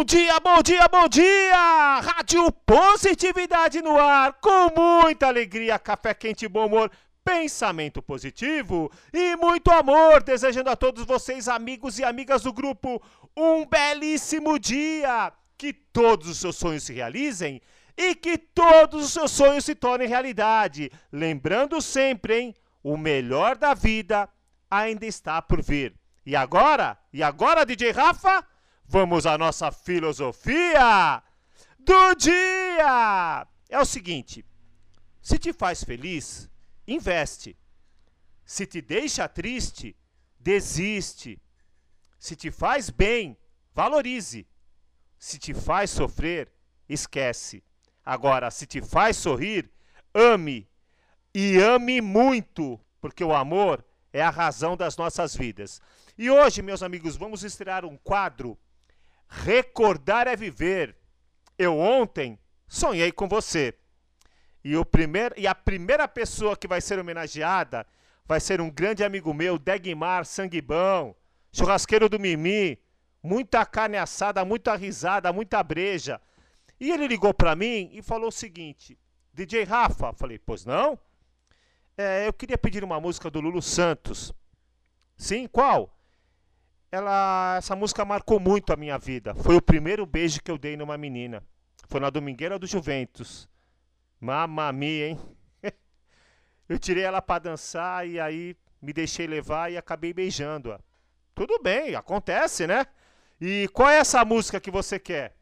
[0.00, 2.00] Bom dia, bom dia, bom dia!
[2.00, 6.90] Rádio Positividade no ar, com muita alegria, café quente e bom humor,
[7.22, 13.02] pensamento positivo e muito amor, desejando a todos vocês, amigos e amigas do grupo,
[13.36, 15.34] um belíssimo dia!
[15.58, 17.60] Que todos os seus sonhos se realizem
[17.94, 20.90] e que todos os seus sonhos se tornem realidade.
[21.12, 22.54] Lembrando sempre, hein?
[22.82, 24.30] O melhor da vida
[24.70, 25.94] ainda está por vir.
[26.24, 26.96] E agora?
[27.12, 28.48] E agora, DJ Rafa?
[28.92, 31.22] Vamos à nossa filosofia
[31.78, 33.46] do dia!
[33.68, 34.44] É o seguinte:
[35.22, 36.50] se te faz feliz,
[36.88, 37.56] investe.
[38.44, 39.96] Se te deixa triste,
[40.40, 41.40] desiste.
[42.18, 43.38] Se te faz bem,
[43.72, 44.44] valorize.
[45.16, 46.52] Se te faz sofrer,
[46.88, 47.62] esquece.
[48.04, 49.70] Agora, se te faz sorrir,
[50.12, 50.68] ame.
[51.32, 55.80] E ame muito, porque o amor é a razão das nossas vidas.
[56.18, 58.58] E hoje, meus amigos, vamos estrear um quadro
[59.30, 60.96] Recordar é viver.
[61.56, 63.74] Eu ontem sonhei com você.
[64.62, 67.86] E, o primeiro, e a primeira pessoa que vai ser homenageada
[68.26, 71.16] vai ser um grande amigo meu, Degmar Sanguibão,
[71.52, 72.78] churrasqueiro do Mimi.
[73.22, 76.20] Muita carne assada, muita risada, muita breja.
[76.78, 78.98] E ele ligou para mim e falou o seguinte:
[79.32, 80.98] DJ Rafa, falei, pois não?
[81.96, 84.32] É, eu queria pedir uma música do Lulu Santos.
[85.16, 85.94] Sim, qual?
[86.90, 89.34] Ela, essa música marcou muito a minha vida.
[89.34, 91.42] Foi o primeiro beijo que eu dei numa menina.
[91.88, 93.48] Foi na Domingueira do Juventus.
[94.20, 95.20] Mamma mia, hein?
[96.68, 100.80] eu tirei ela para dançar e aí me deixei levar e acabei beijando-a.
[101.34, 102.86] Tudo bem, acontece, né?
[103.40, 105.36] E qual é essa música que você quer?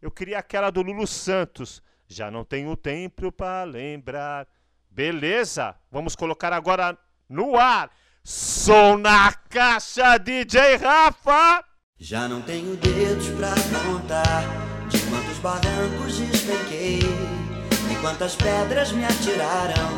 [0.00, 1.82] Eu queria aquela do Lulu Santos.
[2.08, 4.48] Já não tenho tempo para lembrar.
[4.90, 5.76] Beleza?
[5.90, 7.90] Vamos colocar agora no ar.
[8.22, 11.64] Som na caixa, DJ Rafa!
[11.98, 14.44] Já não tenho dedos pra contar
[14.88, 19.88] de quantos barrancos despenquei, de quantas pedras me atiraram,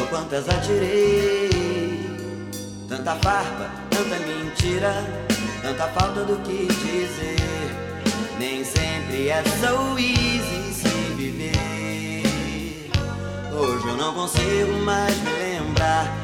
[0.00, 1.48] ou quantas atirei.
[2.88, 4.92] Tanta farpa, tanta mentira,
[5.62, 7.36] tanta falta do que dizer.
[8.38, 12.90] Nem sempre é so easy se viver.
[13.52, 16.23] Hoje eu não consigo mais me lembrar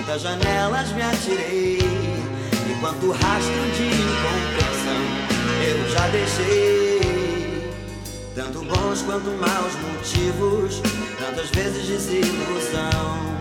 [0.00, 5.02] quantas janelas me atirei e quanto rastro de incompreensão
[5.68, 7.70] eu já deixei.
[8.34, 10.80] Tanto bons quanto maus motivos,
[11.18, 13.36] tantas vezes desilusão.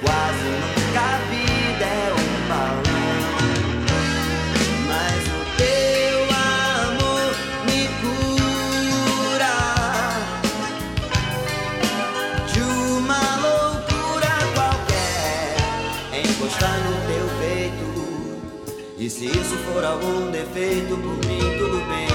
[0.00, 2.95] Quase nunca a vida é um balão,
[19.76, 22.08] for algum defeito, por mim tudo bem.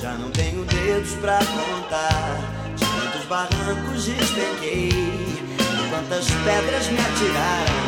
[0.00, 2.38] Já não tenho dedos pra contar
[2.76, 7.78] de quantos barrancos despenquei, de quantas pedras me atiraram,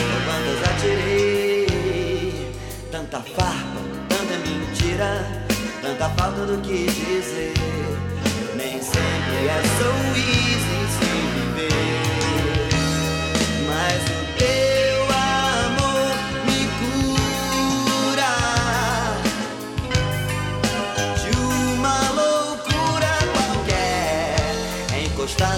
[0.00, 1.66] ou quantas atirei.
[2.90, 5.44] Tanta farpa, tanta mentira,
[5.82, 7.97] tanta falta do que dizer.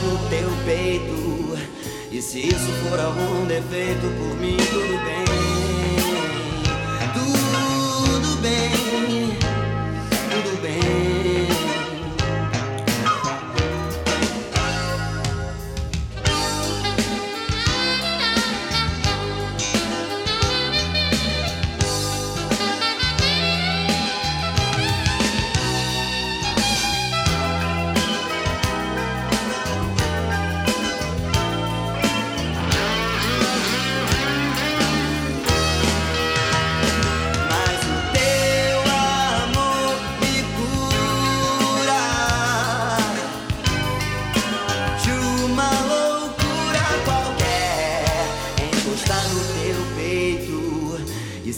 [0.03, 1.59] No teu peito
[2.11, 4.30] e se isso for algum defeito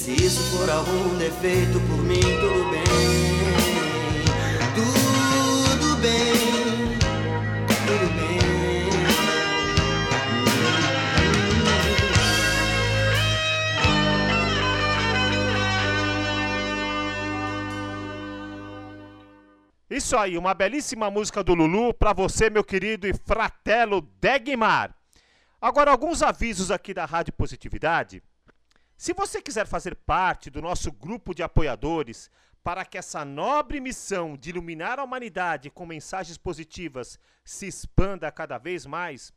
[0.03, 2.83] se isso for algum defeito, por mim tudo bem.
[4.75, 6.99] Tudo bem.
[7.87, 8.33] Tudo bem.
[19.89, 24.93] isso aí, uma belíssima música do Lulu para você, meu querido e fratelo Degmar.
[25.61, 28.21] Agora, alguns avisos aqui da Rádio Positividade.
[29.03, 32.31] Se você quiser fazer parte do nosso grupo de apoiadores
[32.63, 38.59] para que essa nobre missão de iluminar a humanidade com mensagens positivas se expanda cada
[38.59, 39.33] vez mais,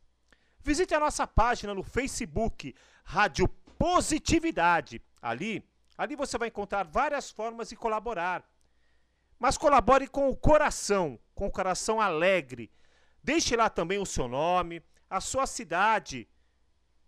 [0.62, 5.02] visite a nossa página no Facebook, Rádio Positividade.
[5.20, 5.68] Ali,
[5.98, 8.48] ali você vai encontrar várias formas de colaborar.
[9.36, 12.70] Mas colabore com o coração, com o coração alegre.
[13.20, 14.80] Deixe lá também o seu nome,
[15.10, 16.28] a sua cidade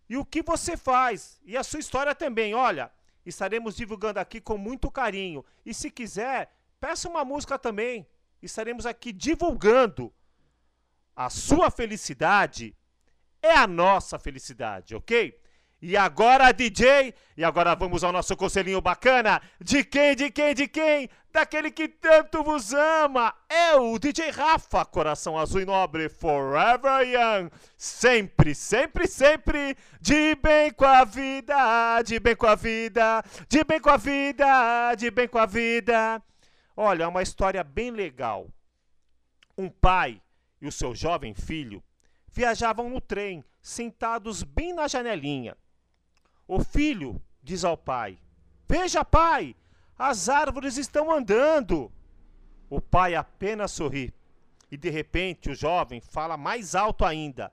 [0.08, 2.54] e o que você faz e a sua história também.
[2.54, 2.90] Olha,
[3.24, 5.44] estaremos divulgando aqui com muito carinho.
[5.64, 6.50] E se quiser,
[6.80, 8.06] peça uma música também.
[8.42, 10.12] Estaremos aqui divulgando.
[11.14, 12.76] A sua felicidade
[13.42, 15.38] é a nossa felicidade, ok?
[15.80, 19.40] E agora, DJ, e agora vamos ao nosso conselhinho bacana.
[19.60, 21.08] De quem, de quem, de quem?
[21.32, 23.34] Daquele que tanto vos ama.
[23.48, 27.50] É o DJ Rafa, coração azul e nobre, forever young.
[27.76, 33.80] Sempre, sempre, sempre de bem com a vida, de bem com a vida, de bem
[33.80, 36.22] com a vida, de bem com a vida.
[36.76, 38.48] Olha, é uma história bem legal.
[39.56, 40.22] Um pai
[40.60, 41.82] e o seu jovem filho
[42.32, 45.56] viajavam no trem, sentados bem na janelinha.
[46.46, 48.18] O filho diz ao pai:
[48.68, 49.56] Veja, pai,
[49.98, 51.90] as árvores estão andando.
[52.70, 54.14] O pai apenas sorri.
[54.70, 57.52] E de repente o jovem fala mais alto ainda: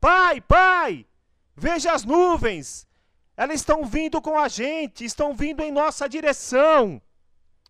[0.00, 1.06] Pai, pai,
[1.54, 2.86] veja as nuvens.
[3.36, 7.00] Elas estão vindo com a gente, estão vindo em nossa direção.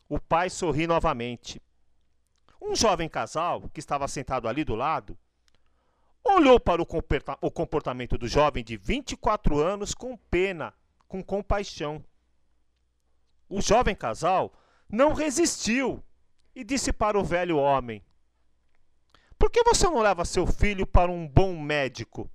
[0.09, 1.61] O pai sorri novamente.
[2.63, 5.19] Um jovem casal que estava sentado ali do lado
[6.25, 10.73] olhou para o comportamento do jovem de 24 anos com pena,
[11.09, 12.05] com compaixão.
[13.49, 14.53] O jovem casal
[14.89, 16.03] não resistiu
[16.55, 18.05] e disse para o velho homem:
[19.39, 22.31] Por que você não leva seu filho para um bom médico?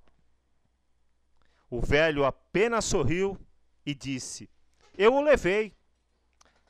[1.70, 3.38] O velho apenas sorriu
[3.84, 4.48] e disse:
[4.96, 5.74] Eu o levei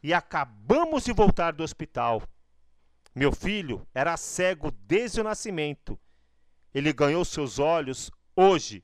[0.03, 2.23] e acabamos de voltar do hospital.
[3.15, 5.99] Meu filho era cego desde o nascimento
[6.75, 8.83] ele ganhou seus olhos hoje.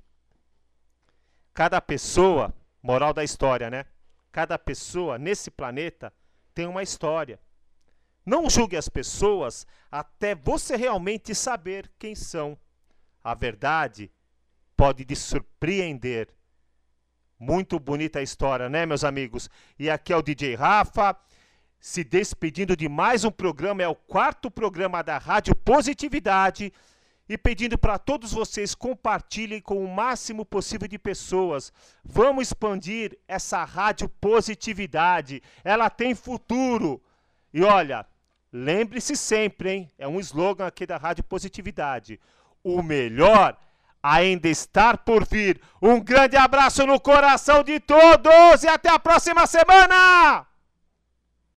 [1.55, 3.87] Cada pessoa, moral da história, né?
[4.31, 6.13] Cada pessoa nesse planeta
[6.55, 7.41] tem uma história.
[8.25, 12.59] Não julgue as pessoas até você realmente saber quem são.
[13.25, 14.11] A verdade
[14.77, 16.29] pode te surpreender.
[17.39, 19.49] Muito bonita a história, né, meus amigos?
[19.79, 21.17] E aqui é o DJ Rafa,
[21.81, 26.73] se despedindo de mais um programa, é o quarto programa da Rádio Positividade
[27.29, 31.73] e pedindo para todos vocês compartilhem com o máximo possível de pessoas.
[32.03, 35.43] Vamos expandir essa rádio positividade.
[35.63, 37.03] Ela tem futuro.
[37.53, 38.07] E olha,
[38.53, 39.91] lembre-se sempre, hein?
[39.99, 42.19] É um slogan aqui da Rádio Positividade.
[42.65, 43.57] O melhor
[44.03, 45.61] ainda está por vir.
[45.83, 50.48] Um grande abraço no coração de todos e até a próxima semana!